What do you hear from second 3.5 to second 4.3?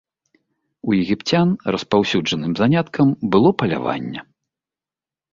паляванне.